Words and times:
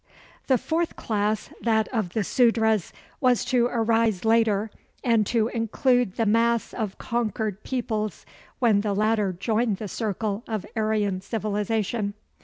The 0.47 0.57
fourth 0.57 0.95
class, 0.95 1.51
that 1.61 1.87
of 1.89 2.13
the 2.13 2.23
Sudras, 2.23 2.91
was 3.19 3.45
to 3.45 3.67
arise 3.67 4.25
later 4.25 4.71
and 5.03 5.27
to 5.27 5.47
include 5.49 6.15
the 6.15 6.25
mass 6.25 6.73
of 6.73 6.97
conquered 6.97 7.61
peoples 7.63 8.25
when 8.57 8.81
the 8.81 8.95
latter 8.95 9.31
joined 9.31 9.77
the 9.77 9.87
circle 9.87 10.43
of 10.47 10.65
Aryan 10.75 11.21
civilization. 11.21 12.15